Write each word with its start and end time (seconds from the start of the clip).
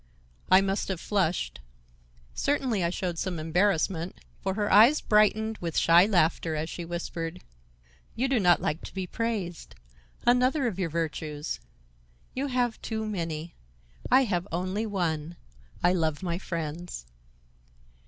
I 0.49 0.61
must 0.61 0.87
have 0.87 0.99
flushed; 0.99 1.59
certainly 2.33 2.83
I 2.83 2.89
showed 2.89 3.19
some 3.19 3.37
embarrassment, 3.37 4.15
for 4.41 4.55
her 4.55 4.73
eyes 4.73 4.99
brightened 4.99 5.59
with 5.59 5.77
shy 5.77 6.07
laughter 6.07 6.55
as 6.55 6.71
she 6.71 6.83
whispered: 6.83 7.43
"You 8.15 8.27
do 8.27 8.39
not 8.39 8.63
like 8.63 8.81
to 8.85 8.95
be 8.95 9.05
praised,—another 9.05 10.65
of 10.65 10.79
your 10.79 10.89
virtues. 10.89 11.59
You 12.33 12.47
have 12.47 12.81
too 12.81 13.05
many. 13.05 13.53
I 14.09 14.23
have 14.23 14.47
only 14.51 14.87
one—I 14.87 15.93
love 15.93 16.23
my 16.23 16.39
friends." 16.39 17.05